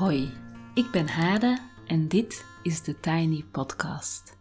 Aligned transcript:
Hoi, 0.00 0.32
ik 0.74 0.90
ben 0.90 1.08
Hade 1.08 1.58
en 1.86 2.08
dit 2.08 2.44
is 2.62 2.82
de 2.82 3.00
Tiny 3.00 3.44
Podcast. 3.52 4.36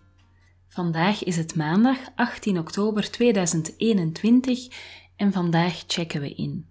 Vandaag 0.67 1.23
is 1.23 1.35
het 1.35 1.55
maandag 1.55 1.97
18 2.15 2.59
oktober 2.59 3.11
2021 3.11 4.67
en 5.15 5.31
vandaag 5.31 5.83
checken 5.87 6.21
we 6.21 6.33
in. 6.33 6.69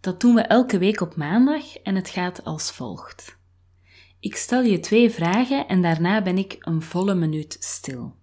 Dat 0.00 0.20
doen 0.20 0.34
we 0.34 0.40
elke 0.40 0.78
week 0.78 1.00
op 1.00 1.16
maandag 1.16 1.76
en 1.76 1.94
het 1.94 2.08
gaat 2.08 2.44
als 2.44 2.70
volgt. 2.70 3.38
Ik 4.20 4.36
stel 4.36 4.62
je 4.62 4.80
twee 4.80 5.10
vragen 5.10 5.68
en 5.68 5.82
daarna 5.82 6.22
ben 6.22 6.38
ik 6.38 6.56
een 6.60 6.82
volle 6.82 7.14
minuut 7.14 7.56
stil. 7.60 8.17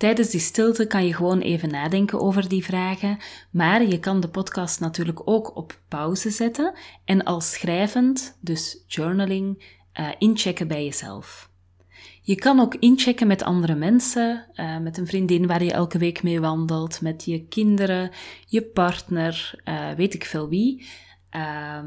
Tijdens 0.00 0.30
die 0.30 0.40
stilte 0.40 0.86
kan 0.86 1.06
je 1.06 1.14
gewoon 1.14 1.40
even 1.40 1.70
nadenken 1.70 2.20
over 2.20 2.48
die 2.48 2.64
vragen, 2.64 3.18
maar 3.50 3.86
je 3.86 3.98
kan 3.98 4.20
de 4.20 4.28
podcast 4.28 4.80
natuurlijk 4.80 5.20
ook 5.24 5.56
op 5.56 5.78
pauze 5.88 6.30
zetten 6.30 6.74
en 7.04 7.24
als 7.24 7.50
schrijvend, 7.50 8.38
dus 8.40 8.84
journaling, 8.86 9.64
uh, 10.00 10.08
inchecken 10.18 10.68
bij 10.68 10.84
jezelf. 10.84 11.50
Je 12.22 12.34
kan 12.34 12.60
ook 12.60 12.74
inchecken 12.74 13.26
met 13.26 13.42
andere 13.42 13.74
mensen, 13.74 14.46
uh, 14.54 14.78
met 14.78 14.98
een 14.98 15.06
vriendin 15.06 15.46
waar 15.46 15.64
je 15.64 15.72
elke 15.72 15.98
week 15.98 16.22
mee 16.22 16.40
wandelt, 16.40 17.00
met 17.00 17.24
je 17.24 17.46
kinderen, 17.46 18.10
je 18.46 18.62
partner, 18.62 19.60
uh, 19.64 19.90
weet 19.92 20.14
ik 20.14 20.24
veel 20.24 20.48
wie. 20.48 20.86
Uh, 21.36 21.78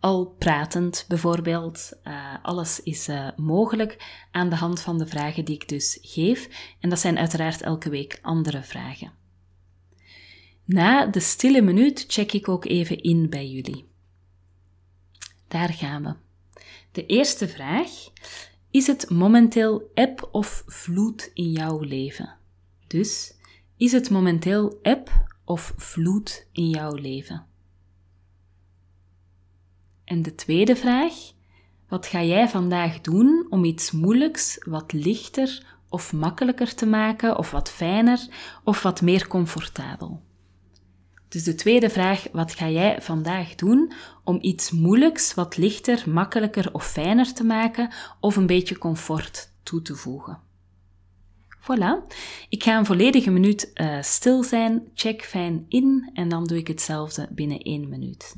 al 0.00 0.26
pratend 0.38 1.04
bijvoorbeeld. 1.08 1.92
Uh, 2.04 2.34
alles 2.42 2.82
is 2.82 3.08
uh, 3.08 3.28
mogelijk 3.36 4.24
aan 4.30 4.48
de 4.48 4.56
hand 4.56 4.80
van 4.80 4.98
de 4.98 5.06
vragen 5.06 5.44
die 5.44 5.54
ik 5.54 5.68
dus 5.68 5.98
geef. 6.02 6.48
En 6.80 6.88
dat 6.88 6.98
zijn 6.98 7.18
uiteraard 7.18 7.62
elke 7.62 7.90
week 7.90 8.18
andere 8.22 8.62
vragen. 8.62 9.12
Na 10.64 11.06
de 11.06 11.20
stille 11.20 11.62
minuut 11.62 12.04
check 12.08 12.32
ik 12.32 12.48
ook 12.48 12.64
even 12.64 13.02
in 13.02 13.30
bij 13.30 13.48
jullie. 13.48 13.88
Daar 15.48 15.72
gaan 15.72 16.02
we. 16.02 16.14
De 16.92 17.06
eerste 17.06 17.48
vraag. 17.48 17.90
Is 18.70 18.86
het 18.86 19.10
momenteel 19.10 19.90
eb 19.94 20.28
of 20.32 20.62
vloed 20.66 21.30
in 21.34 21.50
jouw 21.50 21.80
leven? 21.80 22.36
Dus, 22.86 23.34
is 23.76 23.92
het 23.92 24.10
momenteel 24.10 24.78
eb 24.82 25.10
of 25.44 25.72
vloed 25.76 26.46
in 26.52 26.68
jouw 26.68 26.94
leven? 26.94 27.49
En 30.10 30.22
de 30.22 30.34
tweede 30.34 30.76
vraag: 30.76 31.12
wat 31.88 32.06
ga 32.06 32.22
jij 32.22 32.48
vandaag 32.48 33.00
doen 33.00 33.46
om 33.50 33.64
iets 33.64 33.90
moeilijks 33.90 34.58
wat 34.64 34.92
lichter 34.92 35.66
of 35.88 36.12
makkelijker 36.12 36.74
te 36.74 36.86
maken, 36.86 37.38
of 37.38 37.50
wat 37.50 37.70
fijner 37.70 38.28
of 38.64 38.82
wat 38.82 39.02
meer 39.02 39.28
comfortabel? 39.28 40.22
Dus 41.28 41.44
de 41.44 41.54
tweede 41.54 41.90
vraag: 41.90 42.26
wat 42.32 42.54
ga 42.54 42.68
jij 42.68 43.02
vandaag 43.02 43.54
doen 43.54 43.92
om 44.24 44.38
iets 44.40 44.70
moeilijks 44.70 45.34
wat 45.34 45.56
lichter, 45.56 46.10
makkelijker 46.10 46.74
of 46.74 46.86
fijner 46.86 47.32
te 47.32 47.44
maken, 47.44 47.90
of 48.20 48.36
een 48.36 48.46
beetje 48.46 48.78
comfort 48.78 49.52
toe 49.62 49.82
te 49.82 49.94
voegen? 49.94 50.38
Voilà. 51.60 52.14
Ik 52.48 52.62
ga 52.62 52.78
een 52.78 52.86
volledige 52.86 53.30
minuut 53.30 53.70
uh, 53.74 54.02
stil 54.02 54.42
zijn, 54.42 54.90
check 54.94 55.22
fijn 55.22 55.64
in 55.68 56.10
en 56.14 56.28
dan 56.28 56.44
doe 56.44 56.58
ik 56.58 56.68
hetzelfde 56.68 57.28
binnen 57.30 57.58
één 57.58 57.88
minuut. 57.88 58.36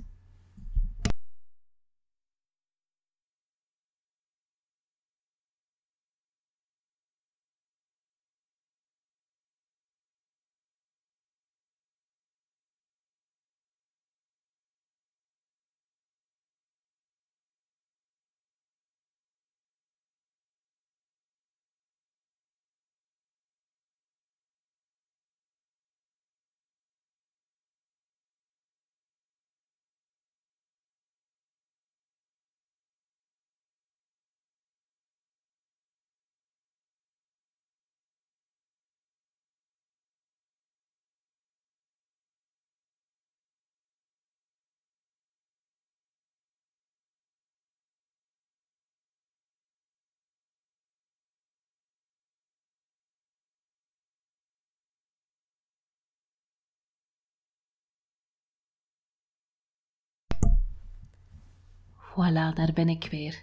Voilà, 62.13 62.55
daar 62.55 62.71
ben 62.75 62.89
ik 62.89 63.09
weer. 63.11 63.43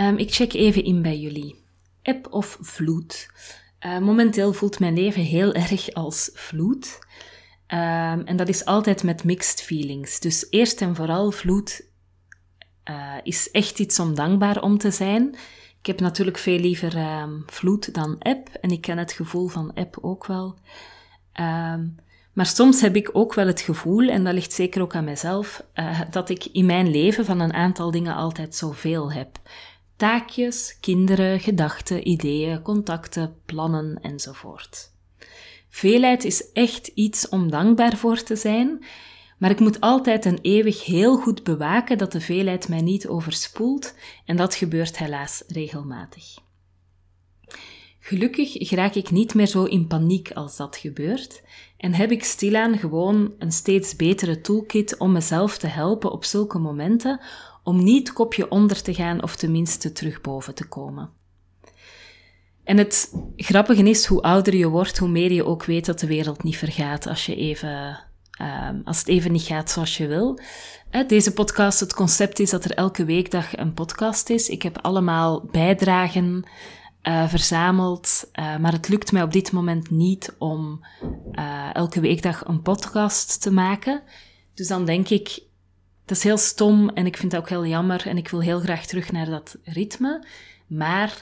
Um, 0.00 0.16
ik 0.16 0.32
check 0.32 0.52
even 0.52 0.84
in 0.84 1.02
bij 1.02 1.18
jullie. 1.18 1.64
Eb 2.02 2.32
of 2.32 2.58
vloed? 2.60 3.30
Uh, 3.86 3.98
momenteel 3.98 4.52
voelt 4.52 4.80
mijn 4.80 4.94
leven 4.94 5.22
heel 5.22 5.52
erg 5.64 5.92
als 5.92 6.30
vloed. 6.34 6.98
Um, 7.68 8.26
en 8.26 8.36
dat 8.36 8.48
is 8.48 8.64
altijd 8.64 9.02
met 9.02 9.24
mixed 9.24 9.62
feelings. 9.62 10.20
Dus 10.20 10.46
eerst 10.50 10.80
en 10.80 10.94
vooral, 10.94 11.30
vloed 11.30 11.86
uh, 12.90 13.14
is 13.22 13.50
echt 13.50 13.78
iets 13.78 13.98
om 13.98 14.14
dankbaar 14.14 14.62
om 14.62 14.78
te 14.78 14.90
zijn. 14.90 15.36
Ik 15.78 15.86
heb 15.86 16.00
natuurlijk 16.00 16.38
veel 16.38 16.58
liever 16.58 16.96
um, 16.96 17.42
vloed 17.46 17.94
dan 17.94 18.18
eb. 18.18 18.48
En 18.48 18.70
ik 18.70 18.80
ken 18.80 18.98
het 18.98 19.12
gevoel 19.12 19.48
van 19.48 19.74
eb 19.74 19.98
ook 20.00 20.26
wel. 20.26 20.58
Um, 21.40 21.96
maar 22.32 22.46
soms 22.46 22.80
heb 22.80 22.96
ik 22.96 23.10
ook 23.12 23.34
wel 23.34 23.46
het 23.46 23.60
gevoel, 23.60 24.08
en 24.08 24.24
dat 24.24 24.34
ligt 24.34 24.52
zeker 24.52 24.82
ook 24.82 24.94
aan 24.94 25.04
mezelf, 25.04 25.64
uh, 25.74 26.00
dat 26.10 26.28
ik 26.28 26.44
in 26.44 26.66
mijn 26.66 26.90
leven 26.90 27.24
van 27.24 27.40
een 27.40 27.52
aantal 27.52 27.90
dingen 27.90 28.14
altijd 28.14 28.54
zoveel 28.54 29.12
heb. 29.12 29.38
Taakjes, 29.96 30.76
kinderen, 30.80 31.40
gedachten, 31.40 32.08
ideeën, 32.08 32.62
contacten, 32.62 33.34
plannen 33.46 33.98
enzovoort. 34.02 34.90
Veelheid 35.68 36.24
is 36.24 36.52
echt 36.52 36.86
iets 36.86 37.28
om 37.28 37.50
dankbaar 37.50 37.96
voor 37.96 38.22
te 38.22 38.36
zijn, 38.36 38.84
maar 39.38 39.50
ik 39.50 39.60
moet 39.60 39.80
altijd 39.80 40.26
en 40.26 40.38
eeuwig 40.42 40.84
heel 40.84 41.16
goed 41.16 41.42
bewaken 41.42 41.98
dat 41.98 42.12
de 42.12 42.20
veelheid 42.20 42.68
mij 42.68 42.80
niet 42.80 43.08
overspoelt, 43.08 43.94
en 44.24 44.36
dat 44.36 44.54
gebeurt 44.54 44.98
helaas 44.98 45.42
regelmatig. 45.46 46.24
Gelukkig 48.04 48.70
raak 48.70 48.94
ik 48.94 49.10
niet 49.10 49.34
meer 49.34 49.46
zo 49.46 49.64
in 49.64 49.86
paniek 49.86 50.32
als 50.32 50.56
dat 50.56 50.76
gebeurt 50.76 51.42
en 51.76 51.94
heb 51.94 52.10
ik 52.10 52.24
stilaan 52.24 52.78
gewoon 52.78 53.34
een 53.38 53.52
steeds 53.52 53.96
betere 53.96 54.40
toolkit 54.40 54.96
om 54.96 55.12
mezelf 55.12 55.58
te 55.58 55.66
helpen 55.66 56.12
op 56.12 56.24
zulke 56.24 56.58
momenten 56.58 57.20
om 57.62 57.84
niet 57.84 58.12
kopje 58.12 58.50
onder 58.50 58.82
te 58.82 58.94
gaan 58.94 59.22
of 59.22 59.36
tenminste 59.36 59.92
terug 59.92 60.20
boven 60.20 60.54
te 60.54 60.68
komen. 60.68 61.10
En 62.64 62.78
het 62.78 63.14
grappige 63.36 63.82
is, 63.82 64.06
hoe 64.06 64.22
ouder 64.22 64.54
je 64.54 64.68
wordt, 64.68 64.98
hoe 64.98 65.08
meer 65.08 65.32
je 65.32 65.44
ook 65.44 65.64
weet 65.64 65.86
dat 65.86 66.00
de 66.00 66.06
wereld 66.06 66.42
niet 66.42 66.56
vergaat 66.56 67.06
als, 67.06 67.26
je 67.26 67.36
even, 67.36 68.00
uh, 68.40 68.68
als 68.84 68.98
het 68.98 69.08
even 69.08 69.32
niet 69.32 69.42
gaat 69.42 69.70
zoals 69.70 69.96
je 69.96 70.06
wil. 70.06 70.38
Deze 71.06 71.32
podcast, 71.32 71.80
het 71.80 71.94
concept 71.94 72.38
is 72.38 72.50
dat 72.50 72.64
er 72.64 72.74
elke 72.74 73.04
weekdag 73.04 73.56
een 73.56 73.74
podcast 73.74 74.30
is. 74.30 74.48
Ik 74.48 74.62
heb 74.62 74.78
allemaal 74.78 75.44
bijdragen 75.50 76.44
uh, 77.02 77.28
verzameld. 77.28 78.30
Uh, 78.34 78.56
maar 78.56 78.72
het 78.72 78.88
lukt 78.88 79.12
mij 79.12 79.22
op 79.22 79.32
dit 79.32 79.52
moment 79.52 79.90
niet 79.90 80.34
om 80.38 80.84
uh, 81.32 81.74
elke 81.74 82.00
weekdag 82.00 82.44
een 82.44 82.62
podcast 82.62 83.42
te 83.42 83.50
maken. 83.50 84.02
Dus 84.54 84.68
dan 84.68 84.84
denk 84.84 85.08
ik, 85.08 85.42
dat 86.04 86.16
is 86.16 86.22
heel 86.22 86.38
stom 86.38 86.88
en 86.88 87.06
ik 87.06 87.16
vind 87.16 87.32
dat 87.32 87.40
ook 87.40 87.48
heel 87.48 87.66
jammer 87.66 88.06
en 88.06 88.16
ik 88.16 88.28
wil 88.28 88.40
heel 88.40 88.60
graag 88.60 88.86
terug 88.86 89.12
naar 89.12 89.26
dat 89.26 89.58
ritme. 89.64 90.26
Maar 90.66 91.20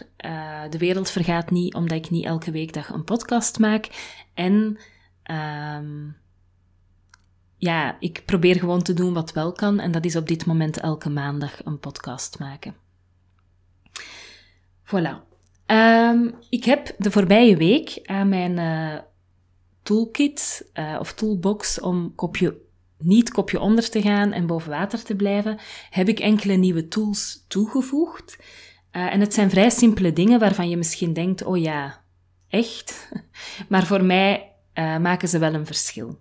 de 0.71 0.79
wereld 0.79 1.11
vergaat 1.11 1.51
niet 1.51 1.75
omdat 1.75 1.99
ik 1.99 2.11
niet 2.11 2.25
elke 2.25 2.51
weekdag 2.51 2.89
een 2.89 3.05
podcast 3.05 3.59
maak. 3.59 3.89
En 4.35 4.79
um, 5.31 6.17
ja, 7.57 7.97
ik 8.01 8.23
probeer 8.25 8.59
gewoon 8.59 8.83
te 8.83 8.95
doen 8.95 9.13
wat 9.13 9.33
wel 9.33 9.53
kan. 9.53 9.81
En 9.81 9.91
dat 9.91 10.05
is 10.05 10.17
op 10.17 10.29
dit 10.29 10.47
moment 10.47 10.81
elke 10.81 11.11
maandag 11.11 11.65
een 11.65 11.79
podcast 11.79 12.39
maken. 12.39 12.75
Voilà. 14.85 15.30
Um, 15.71 16.35
ik 16.49 16.65
heb 16.65 16.95
de 16.99 17.11
voorbije 17.11 17.57
week 17.57 18.01
aan 18.05 18.29
mijn 18.29 18.59
uh, 18.59 19.01
toolkit 19.83 20.71
uh, 20.75 20.97
of 21.01 21.13
toolbox 21.13 21.81
om 21.81 22.15
kopje, 22.15 22.57
niet 22.99 23.31
kopje 23.31 23.61
onder 23.61 23.91
te 23.91 24.03
gaan 24.03 24.33
en 24.33 24.47
boven 24.47 24.71
water 24.71 25.03
te 25.03 25.15
blijven, 25.15 25.59
heb 25.91 26.09
ik 26.09 26.21
enkele 26.21 26.55
nieuwe 26.55 26.89
tools 26.89 27.45
toegevoegd. 27.49 28.39
Uh, 28.93 29.15
en 29.15 29.21
het 29.21 29.35
zijn 29.35 29.51
vrij 29.51 29.71
simpele 29.71 30.13
dingen 30.13 30.39
waarvan 30.39 30.69
je 30.69 30.77
misschien 30.77 31.13
denkt, 31.13 31.45
oh 31.45 31.59
ja, 31.59 32.03
echt? 32.49 33.13
maar 33.69 33.87
voor 33.87 34.05
mij 34.05 34.45
maken 35.01 35.29
ze 35.29 35.39
wel 35.39 35.55
een 35.55 35.67
verschil. 35.67 36.19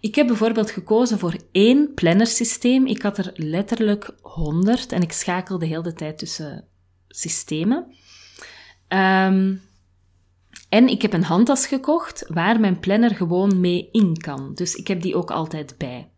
Ik 0.00 0.14
heb 0.14 0.26
bijvoorbeeld 0.26 0.70
gekozen 0.70 1.18
voor 1.18 1.36
één 1.52 1.94
plannersysteem. 1.94 2.86
Ik 2.86 3.02
had 3.02 3.18
er 3.18 3.32
letterlijk 3.34 4.10
honderd 4.22 4.92
en 4.92 5.02
ik 5.02 5.12
schakelde 5.12 5.66
heel 5.66 5.82
de 5.82 5.92
tijd 5.92 6.18
tussen 6.18 6.68
systemen. 7.08 7.94
Ehm, 8.88 9.54
en 10.68 10.88
ik 10.88 11.02
heb 11.02 11.12
een 11.12 11.24
handtas 11.24 11.66
gekocht 11.66 12.24
waar 12.28 12.60
mijn 12.60 12.78
planner 12.78 13.14
gewoon 13.14 13.60
mee 13.60 13.88
in 13.92 14.16
kan. 14.16 14.54
Dus 14.54 14.74
ik 14.74 14.88
heb 14.88 15.02
die 15.02 15.16
ook 15.16 15.30
altijd 15.30 15.74
bij. 15.78 16.08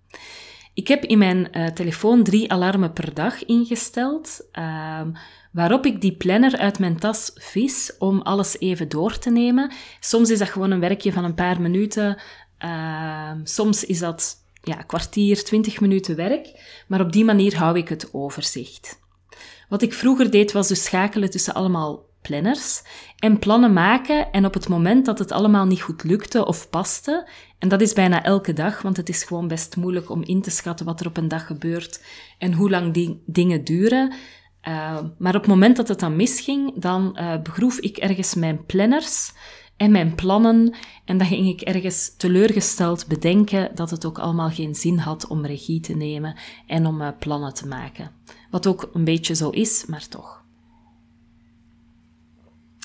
Ik 0.74 0.88
heb 0.88 1.04
in 1.04 1.18
mijn 1.18 1.48
uh, 1.52 1.66
telefoon 1.66 2.22
drie 2.22 2.52
alarmen 2.52 2.92
per 2.92 3.14
dag 3.14 3.44
ingesteld, 3.44 4.40
uh, 4.52 5.00
waarop 5.52 5.86
ik 5.86 6.00
die 6.00 6.16
planner 6.16 6.56
uit 6.56 6.78
mijn 6.78 6.98
tas 6.98 7.30
vis 7.34 7.94
om 7.98 8.20
alles 8.20 8.58
even 8.58 8.88
door 8.88 9.18
te 9.18 9.30
nemen. 9.30 9.72
Soms 10.00 10.30
is 10.30 10.38
dat 10.38 10.48
gewoon 10.48 10.70
een 10.70 10.80
werkje 10.80 11.12
van 11.12 11.24
een 11.24 11.34
paar 11.34 11.60
minuten, 11.60 12.20
uh, 12.64 13.30
soms 13.44 13.84
is 13.84 13.98
dat 13.98 14.36
ja, 14.62 14.74
kwartier, 14.74 15.44
twintig 15.44 15.80
minuten 15.80 16.16
werk, 16.16 16.62
maar 16.88 17.00
op 17.00 17.12
die 17.12 17.24
manier 17.24 17.56
hou 17.56 17.78
ik 17.78 17.88
het 17.88 18.08
overzicht. 18.12 19.00
Wat 19.68 19.82
ik 19.82 19.94
vroeger 19.94 20.30
deed 20.30 20.52
was 20.52 20.68
dus 20.68 20.84
schakelen 20.84 21.30
tussen 21.30 21.54
allemaal 21.54 22.07
planners 22.28 22.82
en 23.18 23.38
plannen 23.38 23.72
maken 23.72 24.32
en 24.32 24.44
op 24.44 24.54
het 24.54 24.68
moment 24.68 25.06
dat 25.06 25.18
het 25.18 25.32
allemaal 25.32 25.66
niet 25.66 25.82
goed 25.82 26.04
lukte 26.04 26.46
of 26.46 26.70
paste, 26.70 27.28
en 27.58 27.68
dat 27.68 27.80
is 27.80 27.92
bijna 27.92 28.22
elke 28.22 28.52
dag, 28.52 28.82
want 28.82 28.96
het 28.96 29.08
is 29.08 29.22
gewoon 29.22 29.48
best 29.48 29.76
moeilijk 29.76 30.10
om 30.10 30.22
in 30.22 30.42
te 30.42 30.50
schatten 30.50 30.86
wat 30.86 31.00
er 31.00 31.06
op 31.06 31.16
een 31.16 31.28
dag 31.28 31.46
gebeurt 31.46 32.04
en 32.38 32.52
hoe 32.52 32.70
lang 32.70 32.92
die 32.92 33.22
dingen 33.26 33.64
duren. 33.64 34.12
Uh, 34.68 34.98
maar 35.18 35.34
op 35.34 35.40
het 35.40 35.50
moment 35.50 35.76
dat 35.76 35.88
het 35.88 36.00
dan 36.00 36.16
misging, 36.16 36.80
dan 36.80 37.18
uh, 37.20 37.42
begroef 37.42 37.78
ik 37.78 37.96
ergens 37.96 38.34
mijn 38.34 38.66
planners 38.66 39.32
en 39.76 39.90
mijn 39.90 40.14
plannen 40.14 40.74
en 41.04 41.18
dan 41.18 41.26
ging 41.26 41.48
ik 41.48 41.60
ergens 41.60 42.16
teleurgesteld 42.16 43.06
bedenken 43.06 43.70
dat 43.74 43.90
het 43.90 44.04
ook 44.04 44.18
allemaal 44.18 44.50
geen 44.50 44.74
zin 44.74 44.98
had 44.98 45.26
om 45.26 45.46
regie 45.46 45.80
te 45.80 45.94
nemen 45.94 46.36
en 46.66 46.86
om 46.86 47.00
uh, 47.00 47.08
plannen 47.18 47.54
te 47.54 47.66
maken. 47.66 48.10
Wat 48.50 48.66
ook 48.66 48.90
een 48.92 49.04
beetje 49.04 49.34
zo 49.34 49.50
is, 49.50 49.84
maar 49.86 50.08
toch. 50.08 50.46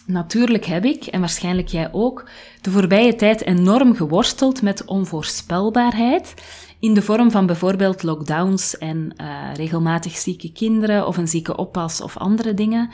Natuurlijk 0.06 0.66
heb 0.66 0.86
ik, 0.86 1.06
en 1.06 1.20
waarschijnlijk 1.20 1.68
jij 1.68 1.90
ook, 1.92 2.30
de 2.62 2.72
voorbije 2.72 3.16
tijd 3.16 3.46
enorm 3.46 3.96
geworsteld 3.96 4.62
met 4.62 4.86
onvoorspelbaarheid. 4.86 6.34
In 6.80 6.94
de 6.94 7.02
vorm 7.02 7.32
van 7.32 7.46
bijvoorbeeld 7.46 8.04
lockdowns 8.04 8.78
en 8.78 9.16
uh, 9.18 9.54
regelmatig 9.56 10.18
zieke 10.18 10.52
kinderen 10.52 11.08
of 11.08 11.18
een 11.18 11.28
zieke 11.28 11.58
oppas 11.58 12.02
of 12.02 12.18
andere 12.18 12.54
dingen. 12.54 12.90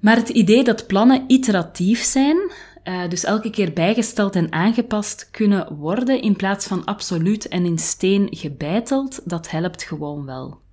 Maar 0.00 0.16
het 0.16 0.28
idee 0.28 0.64
dat 0.64 0.86
plannen 0.86 1.24
iteratief 1.26 2.02
zijn, 2.02 2.36
uh, 2.84 3.08
dus 3.08 3.24
elke 3.24 3.50
keer 3.50 3.72
bijgesteld 3.72 4.36
en 4.36 4.52
aangepast 4.52 5.28
kunnen 5.30 5.76
worden 5.76 6.22
in 6.22 6.36
plaats 6.36 6.66
van 6.66 6.84
absoluut 6.84 7.48
en 7.48 7.64
in 7.64 7.78
steen 7.78 8.26
gebeiteld, 8.30 9.20
dat 9.24 9.50
helpt 9.50 9.82
gewoon 9.82 10.24
wel. 10.24 10.63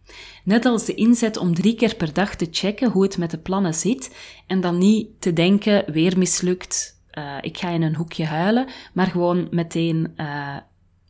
Net 0.44 0.66
als 0.66 0.86
de 0.86 0.94
inzet 0.94 1.38
om 1.38 1.54
drie 1.54 1.76
keer 1.76 1.96
per 1.96 2.14
dag 2.14 2.36
te 2.36 2.48
checken 2.52 2.92
hoe 2.92 3.04
het 3.04 3.18
met 3.18 3.32
de 3.32 3.38
plannen 3.38 3.74
zit 3.74 4.16
en 4.48 4.62
dan 4.62 4.78
niet 4.78 5.08
te 5.20 5.34
denken, 5.34 5.92
weer 5.92 6.18
mislukt, 6.18 7.02
uh, 7.14 7.38
ik 7.42 7.58
ga 7.58 7.70
in 7.70 7.82
een 7.82 7.96
hoekje 7.96 8.26
huilen, 8.26 8.68
maar 8.94 9.08
gewoon 9.08 9.48
meteen 9.52 10.14
uh, 10.18 10.58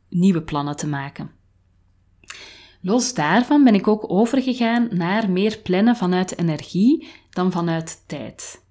nieuwe 0.10 0.42
plannen 0.42 0.76
te 0.76 0.88
maken. 0.88 1.32
Los 2.82 3.14
daarvan 3.14 3.64
ben 3.64 3.74
ik 3.74 3.88
ook 3.88 4.12
overgegaan 4.12 4.88
naar 4.92 5.30
meer 5.30 5.58
plannen 5.58 5.96
vanuit 5.96 6.38
energie 6.38 7.08
dan 7.30 7.52
vanuit 7.52 8.04
tijd. 8.08 8.64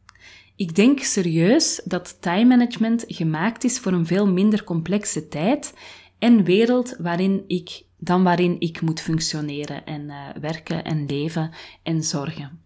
Ik 0.56 0.74
denk 0.74 0.98
serieus 0.98 1.80
dat 1.84 2.16
time 2.20 2.44
management 2.44 3.04
gemaakt 3.06 3.64
is 3.64 3.78
voor 3.78 3.92
een 3.92 4.06
veel 4.06 4.26
minder 4.26 4.64
complexe 4.64 5.28
tijd 5.28 5.74
en 6.18 6.44
wereld 6.44 6.96
waarin 6.98 7.44
ik 7.46 7.82
dan 8.00 8.22
waarin 8.22 8.60
ik 8.60 8.80
moet 8.80 9.00
functioneren 9.00 9.86
en 9.86 10.02
uh, 10.02 10.16
werken 10.40 10.84
en 10.84 11.06
leven 11.06 11.50
en 11.82 12.02
zorgen. 12.02 12.60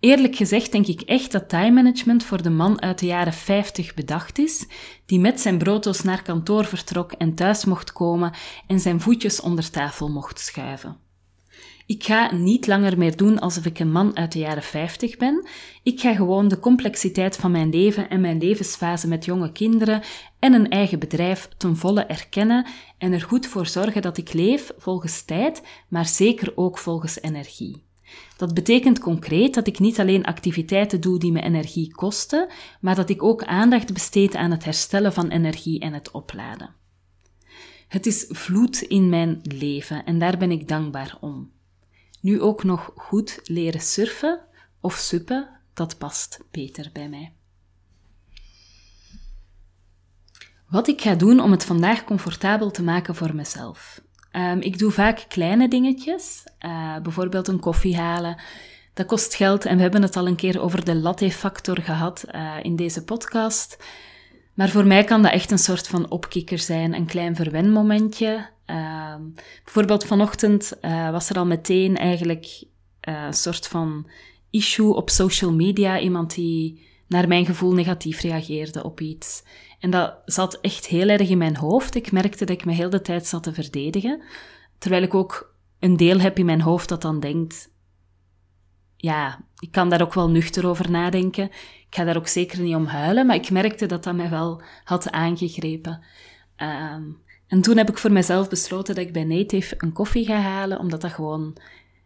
Eerlijk 0.00 0.36
gezegd 0.36 0.72
denk 0.72 0.86
ik 0.86 1.00
echt 1.00 1.32
dat 1.32 1.48
time 1.48 1.70
management 1.70 2.24
voor 2.24 2.42
de 2.42 2.50
man 2.50 2.82
uit 2.82 2.98
de 2.98 3.06
jaren 3.06 3.32
50 3.32 3.94
bedacht 3.94 4.38
is, 4.38 4.66
die 5.06 5.20
met 5.20 5.40
zijn 5.40 5.58
brooddoos 5.58 6.02
naar 6.02 6.22
kantoor 6.22 6.64
vertrok 6.64 7.12
en 7.12 7.34
thuis 7.34 7.64
mocht 7.64 7.92
komen 7.92 8.32
en 8.66 8.80
zijn 8.80 9.00
voetjes 9.00 9.40
onder 9.40 9.70
tafel 9.70 10.08
mocht 10.08 10.38
schuiven. 10.38 11.09
Ik 11.90 12.04
ga 12.04 12.34
niet 12.34 12.66
langer 12.66 12.98
meer 12.98 13.16
doen 13.16 13.38
alsof 13.38 13.64
ik 13.66 13.78
een 13.78 13.92
man 13.92 14.16
uit 14.16 14.32
de 14.32 14.38
jaren 14.38 14.62
50 14.62 15.16
ben. 15.16 15.46
Ik 15.82 16.00
ga 16.00 16.14
gewoon 16.14 16.48
de 16.48 16.58
complexiteit 16.58 17.36
van 17.36 17.50
mijn 17.50 17.70
leven 17.70 18.10
en 18.10 18.20
mijn 18.20 18.38
levensfase 18.38 19.08
met 19.08 19.24
jonge 19.24 19.52
kinderen 19.52 20.02
en 20.38 20.52
een 20.52 20.68
eigen 20.68 20.98
bedrijf 20.98 21.48
ten 21.56 21.76
volle 21.76 22.04
erkennen 22.04 22.66
en 22.98 23.12
er 23.12 23.20
goed 23.20 23.46
voor 23.46 23.66
zorgen 23.66 24.02
dat 24.02 24.16
ik 24.16 24.32
leef 24.32 24.72
volgens 24.78 25.22
tijd, 25.22 25.62
maar 25.88 26.06
zeker 26.06 26.52
ook 26.54 26.78
volgens 26.78 27.20
energie. 27.20 27.82
Dat 28.36 28.54
betekent 28.54 28.98
concreet 28.98 29.54
dat 29.54 29.66
ik 29.66 29.78
niet 29.78 30.00
alleen 30.00 30.24
activiteiten 30.24 31.00
doe 31.00 31.18
die 31.18 31.32
me 31.32 31.42
energie 31.42 31.94
kosten, 31.94 32.48
maar 32.80 32.94
dat 32.94 33.10
ik 33.10 33.22
ook 33.22 33.44
aandacht 33.44 33.92
besteed 33.92 34.34
aan 34.34 34.50
het 34.50 34.64
herstellen 34.64 35.12
van 35.12 35.28
energie 35.28 35.80
en 35.80 35.92
het 35.92 36.10
opladen. 36.10 36.74
Het 37.88 38.06
is 38.06 38.24
vloed 38.28 38.80
in 38.80 39.08
mijn 39.08 39.40
leven 39.42 40.04
en 40.04 40.18
daar 40.18 40.38
ben 40.38 40.50
ik 40.50 40.68
dankbaar 40.68 41.16
om. 41.20 41.58
Nu 42.20 42.40
ook 42.40 42.64
nog 42.64 42.92
goed 42.96 43.40
leren 43.44 43.80
surfen 43.80 44.40
of 44.80 44.94
suppen, 44.94 45.48
dat 45.74 45.98
past 45.98 46.40
beter 46.50 46.90
bij 46.92 47.08
mij. 47.08 47.32
Wat 50.68 50.88
ik 50.88 51.00
ga 51.00 51.14
doen 51.14 51.40
om 51.40 51.50
het 51.50 51.64
vandaag 51.64 52.04
comfortabel 52.04 52.70
te 52.70 52.82
maken 52.82 53.14
voor 53.14 53.34
mezelf. 53.34 54.02
Um, 54.32 54.60
ik 54.60 54.78
doe 54.78 54.90
vaak 54.90 55.24
kleine 55.28 55.68
dingetjes, 55.68 56.44
uh, 56.66 56.98
bijvoorbeeld 56.98 57.48
een 57.48 57.60
koffie 57.60 57.96
halen. 57.96 58.40
Dat 58.94 59.06
kost 59.06 59.34
geld 59.34 59.64
en 59.64 59.76
we 59.76 59.82
hebben 59.82 60.02
het 60.02 60.16
al 60.16 60.26
een 60.26 60.36
keer 60.36 60.60
over 60.60 60.84
de 60.84 60.94
latte-factor 60.94 61.78
gehad 61.78 62.24
uh, 62.34 62.54
in 62.62 62.76
deze 62.76 63.04
podcast. 63.04 63.84
Maar 64.54 64.68
voor 64.68 64.86
mij 64.86 65.04
kan 65.04 65.22
dat 65.22 65.32
echt 65.32 65.50
een 65.50 65.58
soort 65.58 65.88
van 65.88 66.10
opkikker 66.10 66.58
zijn, 66.58 66.94
een 66.94 67.06
klein 67.06 67.36
verwenmomentje. 67.36 68.48
Uh, 69.20 69.42
bijvoorbeeld 69.64 70.04
vanochtend 70.04 70.78
uh, 70.82 71.10
was 71.10 71.30
er 71.30 71.36
al 71.36 71.46
meteen 71.46 71.96
eigenlijk 71.96 72.64
uh, 73.08 73.24
een 73.24 73.34
soort 73.34 73.66
van 73.66 74.10
issue 74.50 74.94
op 74.94 75.10
social 75.10 75.52
media. 75.52 75.98
Iemand 75.98 76.34
die 76.34 76.88
naar 77.08 77.28
mijn 77.28 77.46
gevoel 77.46 77.72
negatief 77.72 78.20
reageerde 78.20 78.84
op 78.84 79.00
iets. 79.00 79.42
En 79.78 79.90
dat 79.90 80.14
zat 80.24 80.60
echt 80.60 80.86
heel 80.86 81.08
erg 81.08 81.28
in 81.28 81.38
mijn 81.38 81.56
hoofd. 81.56 81.94
Ik 81.94 82.12
merkte 82.12 82.44
dat 82.44 82.56
ik 82.56 82.64
me 82.64 82.72
heel 82.72 82.90
de 82.90 83.00
tijd 83.00 83.26
zat 83.26 83.42
te 83.42 83.52
verdedigen. 83.52 84.22
Terwijl 84.78 85.02
ik 85.02 85.14
ook 85.14 85.54
een 85.78 85.96
deel 85.96 86.20
heb 86.20 86.38
in 86.38 86.46
mijn 86.46 86.60
hoofd 86.60 86.88
dat 86.88 87.02
dan 87.02 87.20
denkt... 87.20 87.70
Ja, 88.96 89.44
ik 89.58 89.70
kan 89.70 89.88
daar 89.88 90.02
ook 90.02 90.14
wel 90.14 90.30
nuchter 90.30 90.66
over 90.66 90.90
nadenken. 90.90 91.44
Ik 91.44 91.96
ga 91.96 92.04
daar 92.04 92.16
ook 92.16 92.28
zeker 92.28 92.60
niet 92.60 92.74
om 92.74 92.86
huilen, 92.86 93.26
maar 93.26 93.36
ik 93.36 93.50
merkte 93.50 93.86
dat 93.86 94.04
dat 94.04 94.14
mij 94.14 94.30
wel 94.30 94.62
had 94.84 95.10
aangegrepen. 95.10 96.02
Um, 96.56 97.22
en 97.50 97.60
toen 97.60 97.76
heb 97.76 97.88
ik 97.88 97.98
voor 97.98 98.12
mezelf 98.12 98.48
besloten 98.48 98.94
dat 98.94 99.04
ik 99.04 99.12
bij 99.12 99.24
Native 99.24 99.74
een 99.78 99.92
koffie 99.92 100.24
ga 100.26 100.40
halen, 100.40 100.78
omdat 100.78 101.00
dat 101.00 101.12
gewoon 101.12 101.56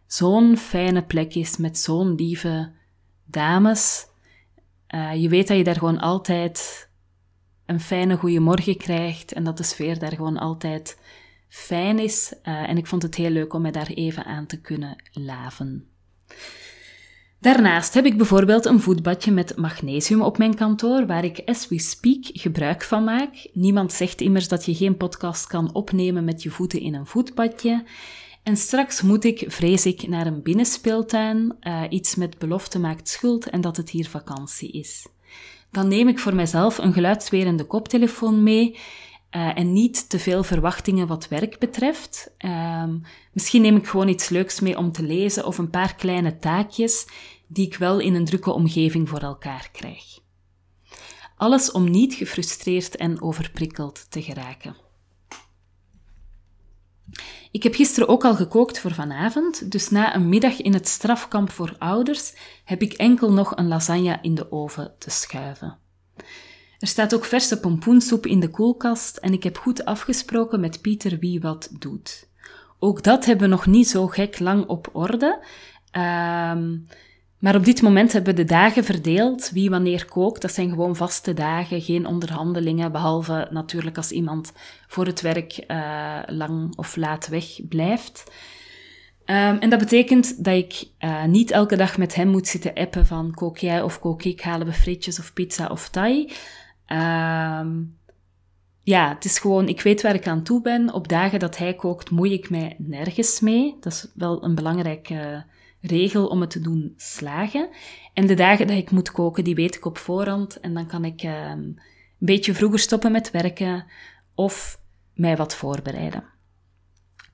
zo'n 0.07 0.57
fijne 0.57 1.03
plek 1.03 1.35
is 1.35 1.57
met 1.57 1.77
zo'n 1.77 2.15
lieve 2.15 2.71
dames. 3.25 4.07
Uh, 4.95 5.15
je 5.15 5.29
weet 5.29 5.47
dat 5.47 5.57
je 5.57 5.63
daar 5.63 5.77
gewoon 5.77 5.99
altijd 5.99 6.89
een 7.65 7.79
fijne 7.79 8.17
goede 8.17 8.39
morgen 8.39 8.77
krijgt 8.77 9.31
en 9.31 9.43
dat 9.43 9.57
de 9.57 9.63
sfeer 9.63 9.99
daar 9.99 10.15
gewoon 10.15 10.37
altijd 10.37 10.99
fijn 11.47 11.99
is. 11.99 12.33
Uh, 12.43 12.69
en 12.69 12.77
ik 12.77 12.87
vond 12.87 13.01
het 13.01 13.15
heel 13.15 13.29
leuk 13.29 13.53
om 13.53 13.61
mij 13.61 13.71
daar 13.71 13.89
even 13.89 14.25
aan 14.25 14.45
te 14.45 14.61
kunnen 14.61 14.95
laven. 15.11 15.87
Daarnaast 17.45 17.93
heb 17.93 18.05
ik 18.05 18.17
bijvoorbeeld 18.17 18.65
een 18.65 18.79
voetbadje 18.81 19.31
met 19.31 19.57
magnesium 19.57 20.21
op 20.21 20.37
mijn 20.37 20.55
kantoor, 20.55 21.05
waar 21.05 21.23
ik 21.23 21.41
as 21.45 21.67
we 21.67 21.79
speak 21.79 22.19
gebruik 22.21 22.83
van 22.83 23.03
maak. 23.03 23.47
Niemand 23.53 23.93
zegt 23.93 24.21
immers 24.21 24.47
dat 24.47 24.65
je 24.65 24.75
geen 24.75 24.97
podcast 24.97 25.47
kan 25.47 25.73
opnemen 25.73 26.23
met 26.23 26.43
je 26.43 26.49
voeten 26.49 26.79
in 26.79 26.93
een 26.93 27.05
voetbadje. 27.05 27.83
En 28.43 28.57
straks 28.57 29.01
moet 29.01 29.23
ik, 29.23 29.43
vrees 29.47 29.85
ik, 29.85 30.07
naar 30.07 30.27
een 30.27 30.41
binnenspeeltuin. 30.41 31.55
Uh, 31.61 31.81
iets 31.89 32.15
met 32.15 32.37
belofte 32.37 32.79
maakt 32.79 33.09
schuld 33.09 33.49
en 33.49 33.61
dat 33.61 33.77
het 33.77 33.89
hier 33.89 34.09
vakantie 34.09 34.71
is. 34.71 35.07
Dan 35.71 35.87
neem 35.87 36.07
ik 36.07 36.19
voor 36.19 36.35
mezelf 36.35 36.77
een 36.77 36.93
geluidswerende 36.93 37.63
koptelefoon 37.63 38.43
mee. 38.43 38.77
Uh, 39.35 39.57
en 39.57 39.73
niet 39.73 40.09
te 40.09 40.19
veel 40.19 40.43
verwachtingen 40.43 41.07
wat 41.07 41.27
werk 41.27 41.59
betreft. 41.59 42.31
Uh, 42.45 42.83
misschien 43.33 43.61
neem 43.61 43.75
ik 43.75 43.87
gewoon 43.87 44.07
iets 44.07 44.29
leuks 44.29 44.59
mee 44.59 44.77
om 44.77 44.91
te 44.91 45.03
lezen 45.03 45.45
of 45.45 45.57
een 45.57 45.69
paar 45.69 45.95
kleine 45.95 46.37
taakjes 46.37 47.05
die 47.47 47.65
ik 47.65 47.75
wel 47.75 47.99
in 47.99 48.15
een 48.15 48.25
drukke 48.25 48.51
omgeving 48.51 49.09
voor 49.09 49.19
elkaar 49.19 49.69
krijg. 49.71 50.19
Alles 51.37 51.71
om 51.71 51.89
niet 51.89 52.13
gefrustreerd 52.13 52.95
en 52.95 53.21
overprikkeld 53.21 54.11
te 54.11 54.21
geraken. 54.21 54.75
Ik 57.51 57.63
heb 57.63 57.73
gisteren 57.75 58.09
ook 58.09 58.25
al 58.25 58.35
gekookt 58.35 58.79
voor 58.79 58.93
vanavond, 58.93 59.71
dus 59.71 59.89
na 59.89 60.15
een 60.15 60.29
middag 60.29 60.61
in 60.61 60.73
het 60.73 60.87
strafkamp 60.87 61.51
voor 61.51 61.75
ouders 61.79 62.33
heb 62.63 62.81
ik 62.81 62.93
enkel 62.93 63.31
nog 63.31 63.57
een 63.57 63.67
lasagne 63.67 64.19
in 64.21 64.35
de 64.35 64.51
oven 64.51 64.95
te 64.97 65.09
schuiven. 65.09 65.77
Er 66.79 66.87
staat 66.87 67.15
ook 67.15 67.25
verse 67.25 67.59
pompoensoep 67.59 68.25
in 68.25 68.39
de 68.39 68.49
koelkast 68.49 69.17
en 69.17 69.33
ik 69.33 69.43
heb 69.43 69.57
goed 69.57 69.85
afgesproken 69.85 70.59
met 70.59 70.81
Pieter 70.81 71.19
wie 71.19 71.41
wat 71.41 71.69
doet. 71.79 72.29
Ook 72.79 73.03
dat 73.03 73.25
hebben 73.25 73.49
we 73.49 73.55
nog 73.55 73.65
niet 73.65 73.87
zo 73.87 74.07
gek 74.07 74.39
lang 74.39 74.65
op 74.67 74.89
orde. 74.93 75.43
Ehm, 75.91 76.77
maar 77.45 77.55
op 77.55 77.65
dit 77.65 77.81
moment 77.81 78.13
hebben 78.13 78.35
we 78.35 78.41
de 78.41 78.47
dagen 78.47 78.83
verdeeld, 78.83 79.49
wie 79.49 79.69
wanneer 79.69 80.05
kookt. 80.05 80.41
Dat 80.41 80.53
zijn 80.53 80.69
gewoon 80.69 80.95
vaste 80.95 81.33
dagen, 81.33 81.81
geen 81.81 82.05
onderhandelingen, 82.05 82.91
behalve 82.91 83.47
natuurlijk 83.51 83.97
als 83.97 84.11
iemand 84.11 84.53
voor 84.87 85.05
het 85.05 85.21
werk 85.21 85.63
uh, 85.67 86.19
lang 86.27 86.77
of 86.77 86.95
laat 86.95 87.27
weg 87.27 87.45
blijft. 87.69 88.23
Um, 89.25 89.57
en 89.59 89.69
dat 89.69 89.79
betekent 89.79 90.43
dat 90.43 90.53
ik 90.53 90.87
uh, 90.99 91.23
niet 91.23 91.51
elke 91.51 91.75
dag 91.75 91.97
met 91.97 92.15
hem 92.15 92.27
moet 92.27 92.47
zitten 92.47 92.73
appen 92.73 93.05
van 93.05 93.33
kook 93.33 93.57
jij 93.57 93.81
of 93.81 93.99
kook 93.99 94.23
ik, 94.23 94.41
halen 94.41 94.67
we 94.67 94.73
frietjes 94.73 95.19
of 95.19 95.33
pizza 95.33 95.67
of 95.67 95.89
thai. 95.89 96.31
Um, 96.87 97.97
ja, 98.83 99.09
het 99.13 99.25
is 99.25 99.39
gewoon, 99.39 99.67
ik 99.67 99.81
weet 99.81 100.01
waar 100.01 100.15
ik 100.15 100.27
aan 100.27 100.43
toe 100.43 100.61
ben. 100.61 100.93
Op 100.93 101.07
dagen 101.07 101.39
dat 101.39 101.57
hij 101.57 101.73
kookt, 101.73 102.11
moei 102.11 102.33
ik 102.33 102.49
mij 102.49 102.75
nergens 102.77 103.39
mee. 103.39 103.77
Dat 103.79 103.93
is 103.93 104.07
wel 104.13 104.43
een 104.43 104.55
belangrijke 104.55 105.45
regel 105.87 106.27
om 106.27 106.41
het 106.41 106.49
te 106.49 106.61
doen 106.61 106.93
slagen. 106.97 107.69
En 108.13 108.27
de 108.27 108.33
dagen 108.33 108.67
dat 108.67 108.77
ik 108.77 108.91
moet 108.91 109.11
koken, 109.11 109.43
die 109.43 109.55
weet 109.55 109.75
ik 109.75 109.85
op 109.85 109.97
voorhand. 109.97 110.59
En 110.59 110.73
dan 110.73 110.87
kan 110.87 111.05
ik 111.05 111.23
uh, 111.23 111.49
een 111.49 111.79
beetje 112.17 112.53
vroeger 112.53 112.79
stoppen 112.79 113.11
met 113.11 113.31
werken 113.31 113.85
of 114.35 114.79
mij 115.13 115.37
wat 115.37 115.55
voorbereiden. 115.55 116.23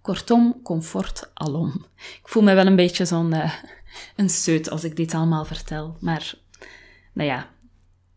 Kortom, 0.02 0.60
comfort 0.64 1.32
alom. 1.34 1.86
Ik 1.96 2.28
voel 2.28 2.44
me 2.44 2.54
wel 2.54 2.66
een 2.66 2.76
beetje 2.76 3.06
zo'n 3.06 3.34
uh, 3.34 3.54
een 4.16 4.30
seut 4.30 4.70
als 4.70 4.84
ik 4.84 4.96
dit 4.96 5.14
allemaal 5.14 5.46
vertel. 5.46 5.98
Maar 6.00 6.34
nou 7.14 7.30
ja, 7.30 7.50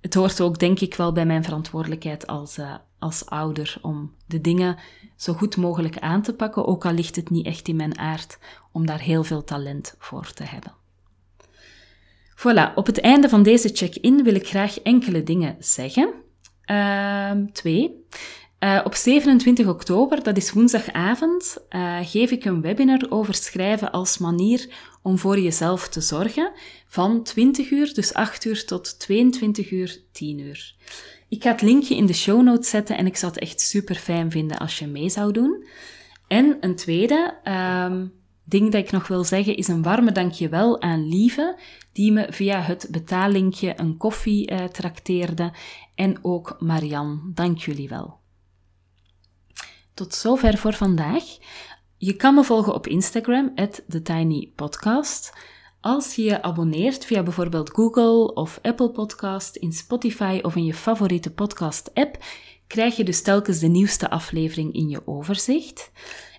het 0.01 0.15
hoort 0.15 0.41
ook 0.41 0.59
denk 0.59 0.81
ik 0.81 0.95
wel 0.95 1.13
bij 1.13 1.27
mijn 1.27 1.45
verantwoordelijkheid 1.45 2.27
als, 2.27 2.59
uh, 2.59 2.75
als 3.05 3.27
ouder 3.27 3.77
om 3.83 4.15
de 4.27 4.41
dingen 4.41 4.77
zo 5.17 5.33
goed 5.33 5.57
mogelijk 5.57 5.99
aan 5.99 6.23
te 6.23 6.35
pakken, 6.35 6.67
ook 6.67 6.85
al 6.87 6.93
ligt 6.93 7.17
het 7.17 7.31
niet 7.31 7.47
echt 7.47 7.69
in 7.69 7.77
mijn 7.77 7.99
aard 7.99 8.39
om 8.73 8.87
daar 8.87 9.01
heel 9.01 9.25
veel 9.25 9.45
talent 9.45 9.95
voor 9.99 10.33
te 10.33 10.45
hebben. 10.45 10.73
Voilà, 12.37 12.75
op 12.75 12.87
het 12.87 13.01
einde 13.01 13.29
van 13.29 13.43
deze 13.43 13.69
check-in 13.69 14.23
wil 14.23 14.35
ik 14.35 14.47
graag 14.47 14.81
enkele 14.81 15.23
dingen 15.23 15.57
zeggen. 15.59 16.13
Uh, 16.71 17.31
twee. 17.53 18.07
Uh, 18.61 18.81
op 18.85 18.95
27 18.95 19.67
oktober, 19.67 20.23
dat 20.23 20.37
is 20.37 20.53
woensdagavond, 20.53 21.59
uh, 21.71 21.99
geef 22.03 22.31
ik 22.31 22.45
een 22.45 22.61
webinar 22.61 23.07
over 23.09 23.35
schrijven 23.35 23.91
als 23.91 24.19
manier 24.19 24.69
om 25.03 25.19
voor 25.19 25.39
jezelf 25.39 25.89
te 25.89 26.01
zorgen. 26.01 26.53
Van 26.87 27.23
20 27.23 27.71
uur, 27.71 27.95
dus 27.95 28.15
8 28.15 28.45
uur, 28.45 28.65
tot 28.65 28.99
22 28.99 29.71
uur, 29.71 30.01
10 30.13 30.39
uur. 30.39 30.75
Ik 31.29 31.43
ga 31.43 31.51
het 31.51 31.63
linkje 31.63 31.97
in 31.97 32.07
de 32.07 32.13
show 32.13 32.43
notes 32.43 32.71
zetten 32.71 32.97
en 32.97 33.07
ik 33.07 33.17
zou 33.17 33.33
het 33.33 33.41
echt 33.41 33.61
super 33.61 33.95
fijn 33.95 34.31
vinden 34.31 34.59
als 34.59 34.79
je 34.79 34.87
mee 34.87 35.09
zou 35.09 35.33
doen. 35.33 35.67
En 36.27 36.57
een 36.61 36.77
tweede 36.77 37.35
um, 37.45 38.13
ding 38.45 38.73
dat 38.73 38.85
ik 38.85 38.91
nog 38.91 39.09
wil 39.09 39.25
zeggen 39.25 39.57
is 39.57 39.69
een 39.69 39.83
warme 39.83 40.13
dankjewel 40.13 40.81
aan 40.81 41.09
Lieve, 41.09 41.59
die 41.93 42.13
me 42.13 42.27
via 42.31 42.61
het 42.61 42.89
betaallinkje 42.91 43.73
een 43.77 43.97
koffie 43.97 44.51
uh, 44.51 44.65
trakteerde. 44.65 45.53
En 45.95 46.19
ook 46.23 46.57
Marian, 46.59 47.31
dank 47.35 47.59
jullie 47.59 47.89
wel. 47.89 48.19
Tot 49.95 50.15
zover 50.15 50.59
voor 50.59 50.75
vandaag. 50.75 51.25
Je 51.97 52.17
kan 52.17 52.35
me 52.35 52.45
volgen 52.45 52.75
op 52.75 52.87
Instagram, 52.87 53.55
TheTinyPodcast. 53.89 55.33
Als 55.85 56.15
je 56.15 56.23
je 56.23 56.43
abonneert 56.43 57.05
via 57.05 57.23
bijvoorbeeld 57.23 57.71
Google 57.71 58.35
of 58.35 58.59
Apple 58.63 58.91
Podcast, 58.91 59.57
in 59.57 59.73
Spotify 59.73 60.39
of 60.43 60.57
in 60.57 60.65
je 60.65 60.75
favoriete 60.75 61.31
podcast-app, 61.31 62.25
krijg 62.67 62.97
je 62.97 63.05
dus 63.05 63.23
telkens 63.23 63.59
de 63.59 63.67
nieuwste 63.67 64.11
aflevering 64.11 64.75
in 64.75 64.89
je 64.89 65.07
overzicht. 65.07 65.91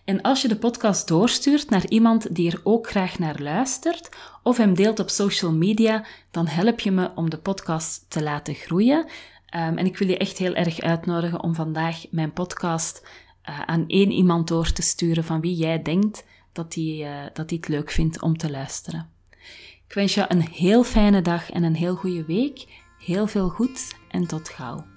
En 0.06 0.22
als 0.22 0.42
je 0.42 0.48
de 0.48 0.58
podcast 0.58 1.08
doorstuurt 1.08 1.70
naar 1.70 1.88
iemand 1.88 2.36
die 2.36 2.52
er 2.52 2.62
ook 2.64 2.90
graag 2.90 3.20
naar 3.20 3.42
luistert, 3.42 4.10
of 4.44 4.58
hem 4.58 4.74
deelt 4.74 5.00
op 5.00 5.10
social 5.10 5.52
media, 5.52 6.06
dan 6.32 6.48
help 6.48 6.80
je 6.80 6.92
me 6.92 7.12
om 7.16 7.30
de 7.30 7.38
podcast 7.38 8.06
te 8.10 8.24
laten 8.24 8.54
groeien. 8.54 9.00
Um, 9.00 9.78
en 9.78 9.86
ik 9.86 9.98
wil 9.98 10.08
je 10.08 10.18
echt 10.18 10.38
heel 10.38 10.54
erg 10.54 10.80
uitnodigen 10.80 11.44
om 11.44 11.56
vandaag 11.56 12.06
mijn 12.12 12.34
podcast 12.34 13.08
uh, 13.50 13.62
aan 13.62 13.84
één 13.88 14.12
iemand 14.12 14.48
door 14.48 14.72
te 14.72 14.82
sturen 14.82 15.24
van 15.24 15.42
wie 15.42 15.56
jij 15.56 15.82
denkt 15.82 16.26
dat 16.52 16.74
hij 16.74 16.84
uh, 16.84 17.30
dat 17.34 17.50
het 17.50 17.68
leuk 17.68 17.92
vindt 17.92 18.22
om 18.22 18.38
te 18.38 18.52
luisteren. 18.52 19.15
Ik 19.88 19.94
wens 19.94 20.14
je 20.14 20.26
een 20.28 20.42
heel 20.42 20.84
fijne 20.84 21.22
dag 21.22 21.50
en 21.50 21.64
een 21.64 21.76
heel 21.76 21.96
goede 21.96 22.26
week. 22.26 22.66
Heel 23.00 23.28
veel 23.28 23.50
goeds 23.50 23.96
en 24.10 24.28
tot 24.28 24.50
gauw. 24.50 24.95